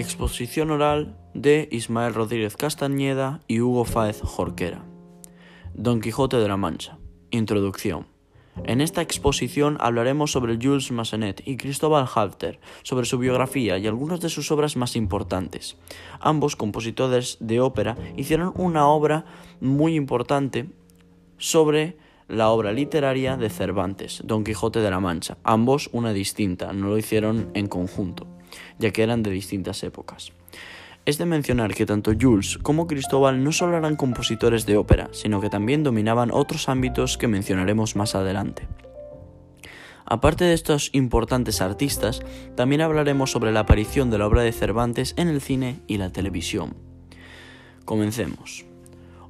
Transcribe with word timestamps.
Exposición 0.00 0.70
oral 0.70 1.14
de 1.34 1.68
Ismael 1.70 2.14
Rodríguez 2.14 2.56
Castañeda 2.56 3.42
y 3.46 3.60
Hugo 3.60 3.84
Fáez 3.84 4.22
Jorquera. 4.22 4.82
Don 5.74 6.00
Quijote 6.00 6.38
de 6.38 6.48
la 6.48 6.56
Mancha. 6.56 6.96
Introducción. 7.30 8.06
En 8.64 8.80
esta 8.80 9.02
exposición 9.02 9.76
hablaremos 9.78 10.32
sobre 10.32 10.56
Jules 10.56 10.90
Massenet 10.90 11.46
y 11.46 11.58
Cristóbal 11.58 12.08
Halter, 12.14 12.60
sobre 12.82 13.04
su 13.04 13.18
biografía 13.18 13.76
y 13.76 13.86
algunas 13.86 14.22
de 14.22 14.30
sus 14.30 14.50
obras 14.50 14.74
más 14.74 14.96
importantes. 14.96 15.76
Ambos 16.18 16.56
compositores 16.56 17.36
de 17.38 17.60
ópera 17.60 17.98
hicieron 18.16 18.54
una 18.56 18.88
obra 18.88 19.26
muy 19.60 19.96
importante 19.96 20.70
sobre 21.36 21.98
la 22.26 22.48
obra 22.48 22.72
literaria 22.72 23.36
de 23.36 23.50
Cervantes, 23.50 24.22
Don 24.24 24.44
Quijote 24.44 24.78
de 24.78 24.90
la 24.90 25.00
Mancha. 25.00 25.36
Ambos 25.42 25.90
una 25.92 26.14
distinta, 26.14 26.72
no 26.72 26.88
lo 26.88 26.96
hicieron 26.96 27.50
en 27.54 27.66
conjunto, 27.66 28.26
ya 28.80 28.90
que 28.90 29.04
eran 29.04 29.22
de 29.22 29.30
distintas 29.30 29.84
épocas. 29.84 30.32
Es 31.06 31.18
de 31.18 31.26
mencionar 31.26 31.74
que 31.74 31.86
tanto 31.86 32.12
Jules 32.20 32.58
como 32.58 32.86
Cristóbal 32.86 33.44
no 33.44 33.52
solo 33.52 33.76
eran 33.76 33.96
compositores 33.96 34.66
de 34.66 34.76
ópera, 34.76 35.08
sino 35.12 35.40
que 35.40 35.48
también 35.48 35.84
dominaban 35.84 36.30
otros 36.32 36.68
ámbitos 36.68 37.16
que 37.16 37.28
mencionaremos 37.28 37.94
más 37.96 38.14
adelante. 38.14 38.66
Aparte 40.04 40.44
de 40.44 40.54
estos 40.54 40.90
importantes 40.92 41.60
artistas, 41.60 42.20
también 42.56 42.80
hablaremos 42.80 43.30
sobre 43.30 43.52
la 43.52 43.60
aparición 43.60 44.10
de 44.10 44.18
la 44.18 44.26
obra 44.26 44.42
de 44.42 44.52
Cervantes 44.52 45.14
en 45.16 45.28
el 45.28 45.40
cine 45.40 45.80
y 45.86 45.98
la 45.98 46.10
televisión. 46.10 46.74
Comencemos. 47.84 48.66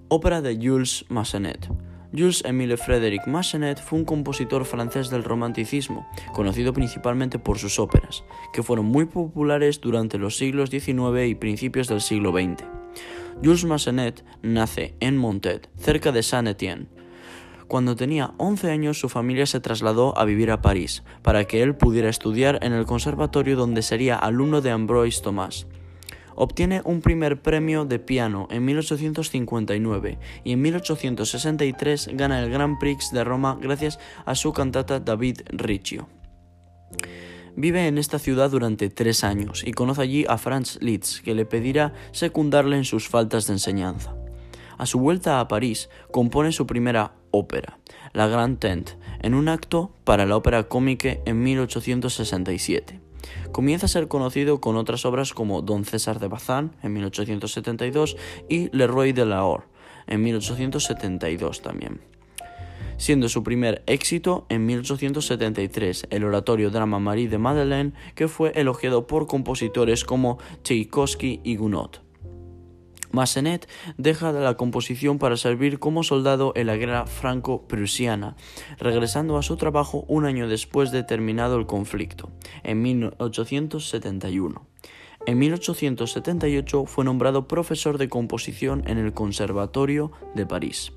Ópera 0.08 0.40
de 0.40 0.56
Jules 0.56 1.04
Massenet. 1.08 1.68
Jules-Émile 2.12 2.76
Frédéric 2.76 3.26
Massenet 3.26 3.80
fue 3.80 3.98
un 3.98 4.04
compositor 4.04 4.64
francés 4.64 5.10
del 5.10 5.22
romanticismo, 5.22 6.08
conocido 6.32 6.72
principalmente 6.72 7.38
por 7.38 7.58
sus 7.58 7.78
óperas, 7.78 8.24
que 8.52 8.64
fueron 8.64 8.86
muy 8.86 9.04
populares 9.04 9.80
durante 9.80 10.18
los 10.18 10.36
siglos 10.36 10.70
XIX 10.70 11.26
y 11.28 11.34
principios 11.36 11.86
del 11.86 12.00
siglo 12.00 12.32
XX. 12.32 12.64
Jules 13.44 13.64
Massenet 13.64 14.24
nace 14.42 14.94
en 15.00 15.16
Montet, 15.16 15.70
cerca 15.76 16.10
de 16.10 16.22
Saint-Étienne. 16.22 16.88
Cuando 17.68 17.94
tenía 17.94 18.34
11 18.38 18.68
años 18.72 18.98
su 18.98 19.08
familia 19.08 19.46
se 19.46 19.60
trasladó 19.60 20.18
a 20.18 20.24
vivir 20.24 20.50
a 20.50 20.60
París, 20.60 21.04
para 21.22 21.44
que 21.44 21.62
él 21.62 21.76
pudiera 21.76 22.08
estudiar 22.08 22.58
en 22.62 22.72
el 22.72 22.86
conservatorio 22.86 23.56
donde 23.56 23.82
sería 23.82 24.16
alumno 24.16 24.60
de 24.60 24.72
Ambroise 24.72 25.22
Thomas. 25.22 25.68
Obtiene 26.34 26.82
un 26.84 27.00
primer 27.00 27.42
premio 27.42 27.84
de 27.84 27.98
piano 27.98 28.48
en 28.50 28.64
1859 28.64 30.18
y 30.44 30.52
en 30.52 30.62
1863 30.62 32.10
gana 32.14 32.40
el 32.42 32.50
Grand 32.50 32.78
Prix 32.78 33.10
de 33.12 33.24
Roma 33.24 33.58
gracias 33.60 33.98
a 34.24 34.34
su 34.34 34.52
cantata 34.52 35.00
David 35.00 35.40
Riccio. 35.50 36.08
Vive 37.56 37.86
en 37.86 37.98
esta 37.98 38.18
ciudad 38.18 38.50
durante 38.50 38.88
tres 38.90 39.24
años 39.24 39.62
y 39.66 39.72
conoce 39.72 40.02
allí 40.02 40.24
a 40.28 40.38
Franz 40.38 40.78
Liszt, 40.80 41.22
que 41.22 41.34
le 41.34 41.44
pedirá 41.44 41.92
secundarle 42.12 42.76
en 42.76 42.84
sus 42.84 43.08
faltas 43.08 43.46
de 43.46 43.54
enseñanza. 43.54 44.14
A 44.78 44.86
su 44.86 44.98
vuelta 44.98 45.40
a 45.40 45.48
París, 45.48 45.90
compone 46.10 46.52
su 46.52 46.66
primera 46.66 47.12
ópera, 47.32 47.78
La 48.14 48.28
Grand 48.28 48.58
Tent, 48.58 48.92
en 49.20 49.34
un 49.34 49.48
acto 49.48 49.94
para 50.04 50.24
la 50.24 50.36
ópera 50.36 50.68
cómique 50.68 51.20
en 51.26 51.42
1867. 51.42 53.09
Comienza 53.52 53.86
a 53.86 53.88
ser 53.88 54.08
conocido 54.08 54.60
con 54.60 54.76
otras 54.76 55.04
obras 55.04 55.32
como 55.32 55.62
Don 55.62 55.84
César 55.84 56.20
de 56.20 56.28
Bazán 56.28 56.72
en 56.82 56.92
1872 56.92 58.16
y 58.48 58.74
Le 58.76 58.86
Roi 58.86 59.12
de 59.12 59.26
Lahore 59.26 59.64
en 60.06 60.22
1872 60.22 61.62
también. 61.62 62.00
Siendo 62.96 63.30
su 63.30 63.42
primer 63.42 63.82
éxito 63.86 64.44
en 64.50 64.66
1873 64.66 66.06
el 66.10 66.24
oratorio 66.24 66.70
drama 66.70 66.98
Marie 66.98 67.28
de 67.28 67.38
Madeleine, 67.38 67.92
que 68.14 68.28
fue 68.28 68.52
elogiado 68.56 69.06
por 69.06 69.26
compositores 69.26 70.04
como 70.04 70.38
Tchaikovsky 70.62 71.40
y 71.42 71.56
Gounod. 71.56 72.09
Massenet 73.12 73.68
deja 73.96 74.32
la 74.32 74.56
composición 74.56 75.18
para 75.18 75.36
servir 75.36 75.78
como 75.78 76.02
soldado 76.02 76.52
en 76.56 76.66
la 76.66 76.76
guerra 76.76 77.06
franco-prusiana, 77.06 78.36
regresando 78.78 79.36
a 79.36 79.42
su 79.42 79.56
trabajo 79.56 80.04
un 80.08 80.26
año 80.26 80.48
después 80.48 80.90
de 80.90 81.02
terminado 81.02 81.56
el 81.56 81.66
conflicto, 81.66 82.30
en 82.62 82.82
1871. 82.82 84.66
En 85.26 85.38
1878 85.38 86.86
fue 86.86 87.04
nombrado 87.04 87.46
profesor 87.46 87.98
de 87.98 88.08
composición 88.08 88.82
en 88.86 88.96
el 88.96 89.12
Conservatorio 89.12 90.12
de 90.34 90.46
París. 90.46 90.92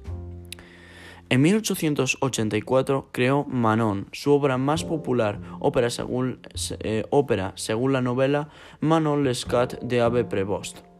En 1.30 1.42
1884 1.42 3.10
creó 3.12 3.44
Manon, 3.46 4.08
su 4.12 4.32
obra 4.32 4.58
más 4.58 4.84
popular, 4.84 5.40
ópera 5.60 5.90
según, 5.90 6.40
eh, 6.80 7.04
la 7.10 8.02
novela 8.02 8.50
Manon 8.82 9.24
Lescat 9.24 9.82
de 9.82 10.02
Abbé 10.02 10.26
Prévost. 10.26 10.93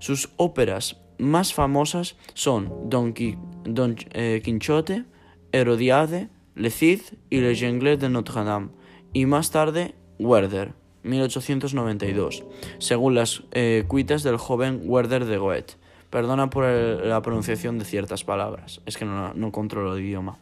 Sus 0.00 0.30
óperas 0.36 0.96
más 1.18 1.54
famosas 1.54 2.16
son 2.34 2.88
Don, 2.88 3.14
eh, 3.16 4.40
Quixote, 4.42 5.04
Herodiade, 5.52 6.30
Le 6.54 6.70
Cid 6.70 7.00
y 7.28 7.40
Le 7.40 7.54
Jongleur 7.54 7.98
de 7.98 8.08
Notre-Dame, 8.08 8.70
y 9.12 9.26
más 9.26 9.50
tarde 9.50 9.94
Werder, 10.18 10.72
1892, 11.02 12.44
según 12.78 13.14
las 13.14 13.42
eh, 13.52 13.84
cuitas 13.86 14.22
del 14.22 14.38
joven 14.38 14.82
Werder 14.84 15.26
de 15.26 15.38
Goethe. 15.38 15.74
Perdona 16.08 16.50
por 16.50 16.64
la 16.64 17.22
pronunciación 17.22 17.78
de 17.78 17.84
ciertas 17.84 18.24
palabras, 18.24 18.80
es 18.86 18.96
que 18.96 19.04
no, 19.04 19.32
no 19.34 19.52
controlo 19.52 19.94
el 19.94 20.04
idioma. 20.04 20.38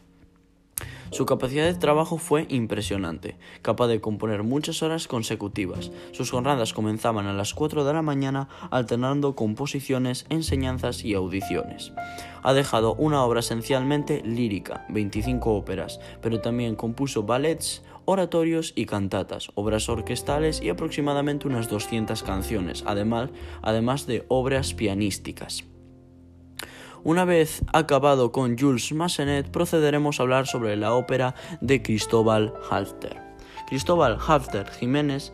Su 1.11 1.25
capacidad 1.25 1.65
de 1.65 1.73
trabajo 1.73 2.17
fue 2.17 2.45
impresionante, 2.49 3.37
capaz 3.61 3.87
de 3.87 3.99
componer 3.99 4.43
muchas 4.43 4.83
horas 4.83 5.07
consecutivas. 5.07 5.91
Sus 6.11 6.29
jornadas 6.29 6.73
comenzaban 6.73 7.25
a 7.25 7.33
las 7.33 7.53
4 7.53 7.83
de 7.83 7.93
la 7.93 8.01
mañana 8.01 8.47
alternando 8.69 9.35
composiciones, 9.35 10.25
enseñanzas 10.29 11.03
y 11.03 11.15
audiciones. 11.15 11.93
Ha 12.43 12.53
dejado 12.53 12.93
una 12.93 13.23
obra 13.23 13.39
esencialmente 13.39 14.21
lírica, 14.23 14.85
25 14.89 15.55
óperas, 15.55 15.99
pero 16.21 16.41
también 16.41 16.75
compuso 16.75 17.23
ballets, 17.23 17.83
oratorios 18.05 18.73
y 18.75 18.85
cantatas, 18.85 19.49
obras 19.55 19.89
orquestales 19.89 20.61
y 20.61 20.69
aproximadamente 20.69 21.47
unas 21.47 21.69
200 21.69 22.21
canciones, 22.23 22.83
además, 22.85 23.29
además 23.61 24.05
de 24.05 24.25
obras 24.27 24.73
pianísticas. 24.73 25.63
Una 27.03 27.23
vez 27.23 27.63
acabado 27.71 28.31
con 28.31 28.57
Jules 28.57 28.91
Massenet, 28.91 29.49
procederemos 29.49 30.19
a 30.19 30.23
hablar 30.23 30.47
sobre 30.47 30.75
la 30.75 30.93
ópera 30.93 31.33
de 31.61 31.81
Cristóbal 31.81 32.53
Halfter. 32.69 33.21
Cristóbal 33.67 34.17
Halfter 34.27 34.69
Jiménez 34.69 35.31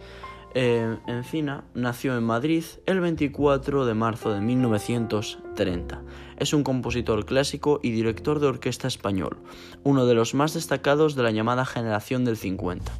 eh, 0.53 0.97
Encina 1.07 1.63
nació 1.73 2.17
en 2.17 2.23
Madrid 2.23 2.63
el 2.85 2.99
24 2.99 3.85
de 3.85 3.93
marzo 3.93 4.31
de 4.31 4.41
1930. 4.41 6.01
Es 6.37 6.53
un 6.53 6.63
compositor 6.63 7.25
clásico 7.25 7.79
y 7.81 7.91
director 7.91 8.39
de 8.39 8.47
orquesta 8.47 8.87
español, 8.87 9.37
uno 9.83 10.05
de 10.05 10.13
los 10.13 10.33
más 10.33 10.53
destacados 10.53 11.15
de 11.15 11.23
la 11.23 11.31
llamada 11.31 11.65
generación 11.65 12.25
del 12.25 12.37
50. 12.37 12.91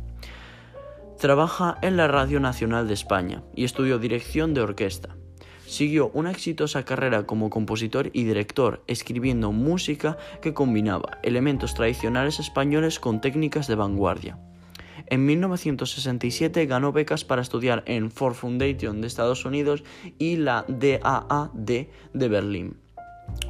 Trabaja 1.20 1.78
en 1.82 1.98
la 1.98 2.08
Radio 2.08 2.40
Nacional 2.40 2.88
de 2.88 2.94
España 2.94 3.44
y 3.56 3.64
estudió 3.64 4.00
dirección 4.00 4.54
de 4.54 4.62
orquesta. 4.62 5.16
Siguió 5.68 6.12
una 6.14 6.32
exitosa 6.32 6.86
carrera 6.86 7.26
como 7.26 7.50
compositor 7.50 8.10
y 8.14 8.24
director, 8.24 8.84
escribiendo 8.88 9.52
música 9.52 10.18
que 10.42 10.54
combinaba 10.54 11.18
elementos 11.24 11.74
tradicionales 11.74 12.40
españoles 12.40 13.00
con 13.00 13.22
técnicas 13.22 13.68
de 13.68 13.76
vanguardia. 13.76 14.38
En 15.08 15.26
1967 15.26 16.66
ganó 16.66 16.92
becas 16.92 17.26
para 17.26 17.42
estudiar 17.42 17.84
en 17.86 18.12
Ford 18.12 18.34
Foundation 18.34 19.02
de 19.02 19.08
Estados 19.08 19.46
Unidos 19.46 19.84
y 20.18 20.38
la 20.38 20.66
DAAD 20.68 21.50
de 22.14 22.28
Berlín. 22.28 22.78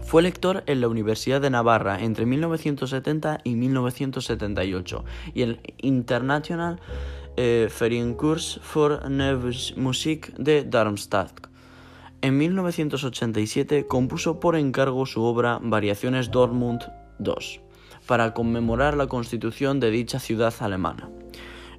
Fue 0.03 0.21
lector 0.21 0.63
en 0.67 0.81
la 0.81 0.87
Universidad 0.87 1.41
de 1.41 1.49
Navarra 1.49 2.01
entre 2.01 2.25
1970 2.25 3.39
y 3.43 3.55
1978 3.55 5.05
y 5.33 5.41
el 5.41 5.59
International 5.77 6.79
eh, 7.37 7.69
Vereinskurs 7.79 8.59
für 8.63 9.09
Neue 9.09 9.51
Musik 9.75 10.33
de 10.37 10.63
Darmstadt. 10.63 11.54
En 12.25 12.39
1987 12.39 13.85
compuso 13.85 14.39
por 14.39 14.55
encargo 14.55 15.05
su 15.05 15.21
obra 15.21 15.59
Variaciones 15.61 16.31
Dortmund 16.31 16.81
II, 17.19 17.61
para 18.07 18.33
conmemorar 18.33 18.97
la 18.97 19.05
constitución 19.05 19.79
de 19.79 19.91
dicha 19.91 20.17
ciudad 20.17 20.51
alemana. 20.57 21.07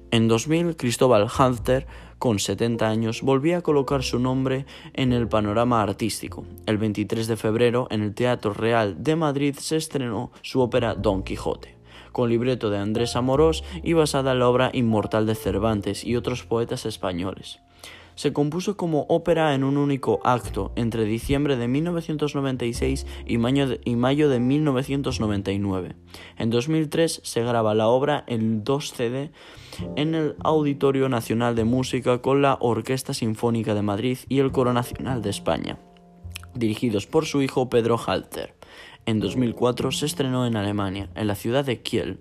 En 0.09 0.29
2000, 0.29 0.77
Cristóbal 0.77 1.27
Halfter, 1.37 1.85
con 2.17 2.39
70 2.39 2.87
años, 2.87 3.23
volvía 3.23 3.57
a 3.57 3.61
colocar 3.61 4.03
su 4.03 4.19
nombre 4.19 4.65
en 4.93 5.11
el 5.11 5.27
panorama 5.27 5.83
artístico. 5.83 6.45
El 6.65 6.77
23 6.77 7.27
de 7.27 7.35
febrero, 7.35 7.89
en 7.91 8.01
el 8.01 8.15
Teatro 8.15 8.53
Real 8.53 9.03
de 9.03 9.17
Madrid, 9.17 9.53
se 9.59 9.75
estrenó 9.75 10.31
su 10.43 10.61
ópera 10.61 10.95
Don 10.95 11.23
Quijote, 11.23 11.75
con 12.13 12.29
libreto 12.29 12.69
de 12.69 12.77
Andrés 12.77 13.17
Amorós 13.17 13.65
y 13.83 13.91
basada 13.91 14.31
en 14.31 14.39
la 14.39 14.47
obra 14.47 14.69
inmortal 14.71 15.25
de 15.25 15.35
Cervantes 15.35 16.05
y 16.05 16.15
otros 16.15 16.45
poetas 16.45 16.85
españoles. 16.85 17.59
Se 18.17 18.33
compuso 18.33 18.77
como 18.77 19.05
ópera 19.09 19.53
en 19.53 19.63
un 19.63 19.77
único 19.77 20.19
acto 20.23 20.71
entre 20.75 21.05
diciembre 21.05 21.55
de 21.55 21.67
1996 21.67 23.05
y 23.27 23.37
mayo 23.37 23.67
de, 23.67 23.79
y 23.85 23.95
mayo 23.95 24.27
de 24.27 24.39
1999. 24.39 25.95
En 26.35 26.49
2003 26.49 27.21
se 27.23 27.43
graba 27.43 27.75
la 27.75 27.87
obra 27.89 28.23
en 28.25 28.63
2 28.63 28.91
CD 28.91 29.29
en 29.95 30.15
el 30.15 30.35
Auditorio 30.43 31.09
Nacional 31.09 31.55
de 31.55 31.63
Música 31.63 32.17
con 32.23 32.41
la 32.41 32.57
Orquesta 32.59 33.13
Sinfónica 33.13 33.75
de 33.75 33.83
Madrid 33.83 34.17
y 34.27 34.39
el 34.39 34.51
Coro 34.51 34.73
Nacional 34.73 35.21
de 35.21 35.29
España, 35.29 35.77
dirigidos 36.55 37.05
por 37.05 37.27
su 37.27 37.43
hijo 37.43 37.69
Pedro 37.69 37.99
Halter. 38.03 38.55
En 39.05 39.19
2004 39.19 39.91
se 39.91 40.07
estrenó 40.07 40.47
en 40.47 40.55
Alemania, 40.55 41.07
en 41.13 41.27
la 41.27 41.35
ciudad 41.35 41.63
de 41.63 41.81
Kiel. 41.83 42.17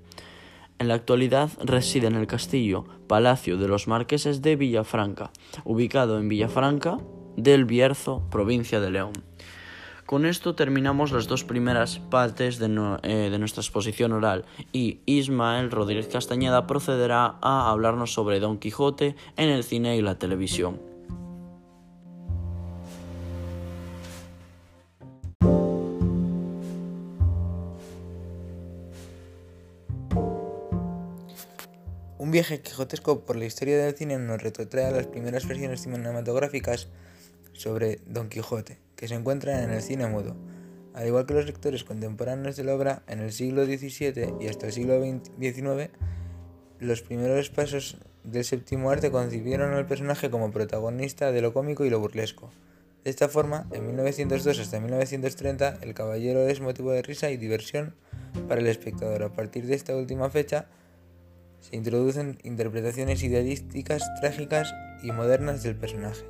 En 0.78 0.88
la 0.88 0.94
actualidad 0.94 1.50
reside 1.62 2.06
en 2.06 2.16
el 2.16 2.26
castillo 2.26 2.84
Palacio 3.06 3.56
de 3.56 3.68
los 3.68 3.88
Marqueses 3.88 4.42
de 4.42 4.56
Villafranca, 4.56 5.30
ubicado 5.64 6.18
en 6.18 6.28
Villafranca 6.28 6.98
del 7.36 7.64
Bierzo, 7.64 8.22
provincia 8.30 8.80
de 8.80 8.90
León. 8.90 9.12
Con 10.04 10.24
esto 10.24 10.54
terminamos 10.54 11.10
las 11.10 11.26
dos 11.26 11.42
primeras 11.42 11.98
partes 11.98 12.58
de, 12.58 12.66
eh, 13.02 13.36
nuestra 13.38 13.60
exposición 13.60 14.12
oral 14.12 14.44
y 14.72 15.00
Ismael 15.04 15.70
Rodríguez 15.70 16.06
Castañeda 16.06 16.66
procederá 16.66 17.38
a 17.42 17.70
hablarnos 17.70 18.12
sobre 18.12 18.38
Don 18.38 18.58
Quijote 18.58 19.16
en 19.36 19.48
el 19.48 19.64
cine 19.64 19.96
y 19.96 20.02
la 20.02 20.18
televisión. 20.18 20.95
Viaje 32.36 32.60
quijotesco 32.60 33.24
por 33.24 33.36
la 33.36 33.46
historia 33.46 33.82
del 33.82 33.94
cine 33.94 34.18
nos 34.18 34.42
retrotrae 34.42 34.92
las 34.92 35.06
primeras 35.06 35.48
versiones 35.48 35.80
cinematográficas 35.80 36.88
sobre 37.54 37.98
Don 38.04 38.28
Quijote, 38.28 38.76
que 38.94 39.08
se 39.08 39.14
encuentran 39.14 39.64
en 39.64 39.70
el 39.70 39.80
cine 39.80 40.06
mudo. 40.06 40.36
Al 40.92 41.06
igual 41.06 41.24
que 41.24 41.32
los 41.32 41.46
lectores 41.46 41.82
contemporáneos 41.82 42.56
de 42.56 42.64
la 42.64 42.74
obra, 42.74 43.02
en 43.08 43.20
el 43.20 43.32
siglo 43.32 43.64
XVII 43.64 44.34
y 44.38 44.48
hasta 44.48 44.66
el 44.66 44.74
siglo 44.74 45.02
XIX, 45.02 45.88
los 46.78 47.00
primeros 47.00 47.48
pasos 47.48 47.96
del 48.22 48.44
séptimo 48.44 48.90
arte 48.90 49.10
concibieron 49.10 49.72
al 49.72 49.86
personaje 49.86 50.28
como 50.28 50.50
protagonista 50.50 51.32
de 51.32 51.40
lo 51.40 51.54
cómico 51.54 51.86
y 51.86 51.90
lo 51.90 52.00
burlesco. 52.00 52.50
De 53.02 53.08
esta 53.08 53.30
forma, 53.30 53.66
en 53.72 53.86
1902 53.86 54.58
hasta 54.58 54.78
1930, 54.78 55.78
el 55.80 55.94
caballero 55.94 56.46
es 56.46 56.60
motivo 56.60 56.92
de 56.92 57.00
risa 57.00 57.30
y 57.30 57.38
diversión 57.38 57.94
para 58.46 58.60
el 58.60 58.66
espectador. 58.66 59.22
A 59.22 59.32
partir 59.32 59.64
de 59.64 59.74
esta 59.74 59.96
última 59.96 60.28
fecha, 60.28 60.66
se 61.68 61.76
introducen 61.76 62.38
interpretaciones 62.44 63.22
idealísticas, 63.24 64.04
trágicas 64.20 64.72
y 65.02 65.10
modernas 65.10 65.62
del 65.64 65.74
personaje. 65.74 66.24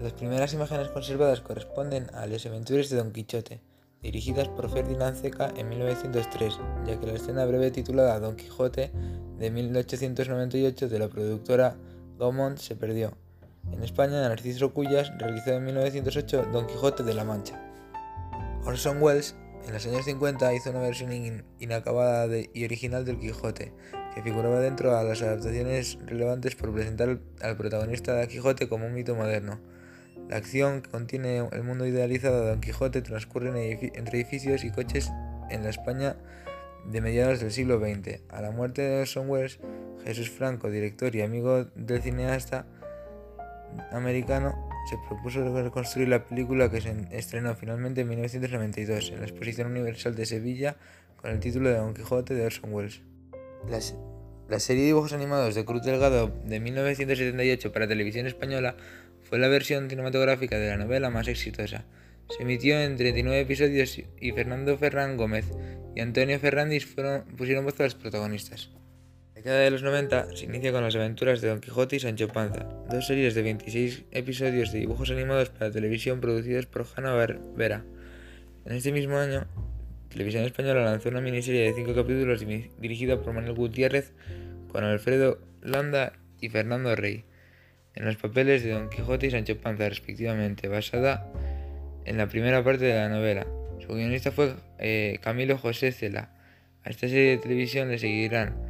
Las 0.00 0.14
primeras 0.14 0.54
imágenes 0.54 0.88
conservadas 0.88 1.40
corresponden 1.40 2.06
a 2.14 2.26
Las 2.26 2.46
aventuras 2.46 2.88
de 2.88 2.96
Don 2.96 3.12
Quijote, 3.12 3.60
dirigidas 4.00 4.48
por 4.48 4.70
Ferdinand 4.70 5.16
Zeca 5.16 5.52
en 5.56 5.68
1903, 5.68 6.58
ya 6.86 6.98
que 6.98 7.06
la 7.06 7.14
escena 7.14 7.44
breve 7.44 7.70
titulada 7.70 8.18
Don 8.20 8.36
Quijote 8.36 8.92
de 9.38 9.50
1898 9.50 10.88
de 10.88 10.98
la 10.98 11.08
productora 11.08 11.76
Gaumont 12.18 12.58
se 12.58 12.76
perdió. 12.76 13.12
En 13.72 13.82
España, 13.82 14.26
Narciso 14.26 14.72
Cuyas 14.72 15.12
realizó 15.18 15.52
en 15.52 15.64
1908 15.64 16.46
Don 16.52 16.66
Quijote 16.66 17.02
de 17.02 17.14
la 17.14 17.24
Mancha. 17.24 17.60
Orson 18.64 19.02
Welles 19.02 19.36
en 19.66 19.72
los 19.72 19.86
años 19.86 20.04
50 20.04 20.54
hizo 20.54 20.70
una 20.70 20.80
versión 20.80 21.12
in 21.12 21.44
inacabada 21.58 22.36
y 22.52 22.64
original 22.64 23.04
del 23.04 23.18
Quijote, 23.18 23.72
que 24.14 24.22
figuraba 24.22 24.60
dentro 24.60 24.96
de 24.96 25.08
las 25.08 25.22
adaptaciones 25.22 25.98
relevantes 26.04 26.54
por 26.54 26.72
presentar 26.72 27.18
al 27.40 27.56
protagonista 27.56 28.14
de 28.14 28.28
Quijote 28.28 28.68
como 28.68 28.86
un 28.86 28.94
mito 28.94 29.14
moderno. 29.14 29.58
La 30.28 30.36
acción 30.36 30.82
que 30.82 30.90
contiene 30.90 31.46
el 31.52 31.62
mundo 31.64 31.86
idealizado 31.86 32.42
de 32.42 32.50
Don 32.50 32.60
Quijote 32.60 33.02
transcurre 33.02 33.50
entre 33.94 34.20
edificios 34.20 34.64
y 34.64 34.70
coches 34.70 35.10
en 35.50 35.62
la 35.62 35.70
España 35.70 36.16
de 36.86 37.00
mediados 37.00 37.40
del 37.40 37.52
siglo 37.52 37.78
XX. 37.78 38.20
A 38.28 38.40
la 38.40 38.50
muerte 38.50 38.82
de 38.82 39.00
Orson 39.00 39.28
Welles, 39.28 39.60
Jesús 40.04 40.30
Franco, 40.30 40.70
director 40.70 41.14
y 41.16 41.22
amigo 41.22 41.64
del 41.74 42.02
cineasta 42.02 42.66
americano, 43.92 44.73
se 44.88 44.98
propuso 44.98 45.62
reconstruir 45.62 46.08
la 46.08 46.24
película 46.24 46.70
que 46.70 46.80
se 46.80 46.94
estrenó 47.10 47.54
finalmente 47.54 48.02
en 48.02 48.08
1992 48.08 49.10
en 49.10 49.20
la 49.20 49.26
Exposición 49.26 49.68
Universal 49.68 50.14
de 50.14 50.26
Sevilla 50.26 50.76
con 51.16 51.30
el 51.30 51.40
título 51.40 51.70
de 51.70 51.76
Don 51.76 51.94
Quijote 51.94 52.34
de 52.34 52.44
Orson 52.44 52.72
Welles. 52.72 53.00
La, 54.48 54.60
serie 54.60 54.82
de 54.82 54.88
dibujos 54.88 55.14
animados 55.14 55.54
de 55.54 55.64
Cruz 55.64 55.82
Delgado 55.82 56.30
de 56.44 56.60
1978 56.60 57.72
para 57.72 57.88
televisión 57.88 58.26
española 58.26 58.76
fue 59.22 59.38
la 59.38 59.48
versión 59.48 59.88
cinematográfica 59.88 60.58
de 60.58 60.68
la 60.68 60.76
novela 60.76 61.08
más 61.08 61.28
exitosa. 61.28 61.86
Se 62.28 62.42
emitió 62.42 62.78
en 62.78 62.96
39 62.96 63.40
episodios 63.40 63.98
y 64.20 64.32
Fernando 64.32 64.76
Ferrán 64.76 65.16
Gómez 65.16 65.46
y 65.94 66.00
Antonio 66.00 66.38
Ferrandis 66.38 66.84
fueron, 66.84 67.24
pusieron 67.36 67.64
voz 67.64 67.80
a 67.80 67.84
los 67.84 67.94
protagonistas. 67.94 68.70
Década 69.44 69.60
de 69.60 69.70
los 69.72 69.82
90 69.82 70.36
se 70.36 70.46
inicia 70.46 70.72
con 70.72 70.82
las 70.82 70.96
aventuras 70.96 71.42
de 71.42 71.48
Don 71.48 71.60
Quijote 71.60 71.96
y 71.96 72.00
Sancho 72.00 72.28
Panza, 72.28 72.66
dos 72.88 73.06
series 73.06 73.34
de 73.34 73.42
26 73.42 74.04
episodios 74.10 74.72
de 74.72 74.78
dibujos 74.78 75.10
animados 75.10 75.50
para 75.50 75.70
televisión 75.70 76.22
producidos 76.22 76.64
por 76.64 76.86
Hanna-Barbera. 76.86 77.84
En 78.64 78.72
este 78.72 78.90
mismo 78.90 79.18
año, 79.18 79.46
Televisión 80.08 80.44
Española 80.44 80.82
lanzó 80.82 81.10
una 81.10 81.20
miniserie 81.20 81.60
de 81.60 81.74
5 81.74 81.94
capítulos 81.94 82.42
dirigida 82.78 83.20
por 83.20 83.34
Manuel 83.34 83.52
Gutiérrez 83.52 84.14
con 84.72 84.82
Alfredo 84.82 85.38
Landa 85.60 86.14
y 86.40 86.48
Fernando 86.48 86.96
Rey, 86.96 87.26
en 87.94 88.06
los 88.06 88.16
papeles 88.16 88.64
de 88.64 88.70
Don 88.70 88.88
Quijote 88.88 89.26
y 89.26 89.30
Sancho 89.30 89.58
Panza 89.58 89.86
respectivamente, 89.90 90.68
basada 90.68 91.30
en 92.06 92.16
la 92.16 92.28
primera 92.28 92.64
parte 92.64 92.86
de 92.86 92.94
la 92.94 93.10
novela. 93.10 93.46
Su 93.86 93.88
guionista 93.92 94.32
fue 94.32 94.54
eh, 94.78 95.18
Camilo 95.20 95.58
José 95.58 95.92
Cela. 95.92 96.30
A 96.82 96.88
esta 96.88 97.08
serie 97.08 97.32
de 97.32 97.38
televisión 97.38 97.90
le 97.90 97.98
seguirán 97.98 98.63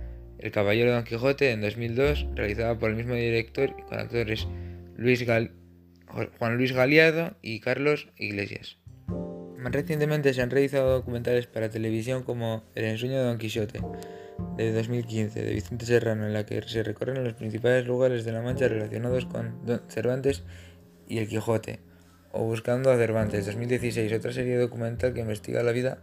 El 0.44 0.52
Caballero 0.52 0.92
Don 0.92 1.04
Quijote 1.04 1.52
en 1.52 1.62
2002, 1.62 2.26
realizada 2.34 2.78
por 2.78 2.90
el 2.90 2.96
mismo 2.96 3.14
director 3.14 3.74
con 3.86 3.98
actores 3.98 4.46
Luis 4.94 5.22
Gal 5.22 5.52
Juan 6.38 6.58
Luis 6.58 6.72
Galiado 6.72 7.34
y 7.40 7.60
Carlos 7.60 8.08
Iglesias. 8.18 8.76
Más 9.56 9.72
recientemente 9.72 10.34
se 10.34 10.42
han 10.42 10.50
realizado 10.50 10.92
documentales 10.92 11.46
para 11.46 11.70
televisión 11.70 12.24
como 12.24 12.62
El 12.74 12.84
ensueño 12.84 13.16
de 13.16 13.24
Don 13.24 13.38
Quijote, 13.38 13.80
de 14.58 14.72
2015, 14.74 15.42
de 15.42 15.54
Vicente 15.54 15.86
Serrano, 15.86 16.26
en 16.26 16.34
la 16.34 16.44
que 16.44 16.60
se 16.60 16.82
recorren 16.82 17.24
los 17.24 17.32
principales 17.32 17.86
lugares 17.86 18.26
de 18.26 18.32
la 18.32 18.42
Mancha 18.42 18.68
relacionados 18.68 19.24
con 19.24 19.64
Don 19.64 19.80
Cervantes 19.88 20.44
y 21.08 21.20
el 21.20 21.26
Quijote, 21.26 21.80
o 22.32 22.44
Buscando 22.44 22.90
a 22.90 22.98
Cervantes, 22.98 23.46
2016, 23.46 24.12
otra 24.12 24.34
serie 24.34 24.58
documental 24.58 25.14
que 25.14 25.20
investiga 25.20 25.62
la 25.62 25.72
vida 25.72 26.02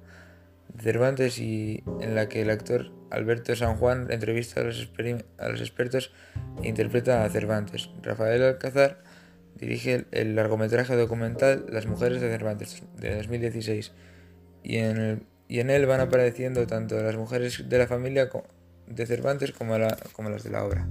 de 0.73 0.81
Cervantes 0.81 1.37
y 1.37 1.83
en 1.99 2.15
la 2.15 2.27
que 2.27 2.41
el 2.41 2.49
actor 2.49 3.00
Alberto 3.11 3.55
San 3.55 3.75
Juan 3.75 4.07
entrevista 4.09 4.61
a 4.61 4.63
los, 4.63 5.61
expertos 5.61 6.11
e 6.63 6.67
interpreta 6.67 7.23
a 7.23 7.29
Cervantes. 7.29 7.89
Rafael 8.01 8.43
Alcázar 8.43 9.03
dirige 9.55 10.05
el 10.11 10.35
largometraje 10.35 10.95
documental 10.95 11.65
Las 11.69 11.85
mujeres 11.85 12.21
de 12.21 12.29
Cervantes, 12.29 12.81
de 12.97 13.15
2016, 13.15 13.91
y 14.63 14.77
en, 14.77 15.27
él 15.49 15.85
van 15.85 15.99
apareciendo 15.99 16.65
tanto 16.67 17.01
las 17.01 17.15
mujeres 17.15 17.67
de 17.67 17.77
la 17.77 17.87
familia 17.87 18.29
de 18.87 19.05
Cervantes 19.05 19.51
como 19.51 19.77
las 19.77 20.43
de 20.43 20.49
la 20.49 20.63
obra. 20.63 20.87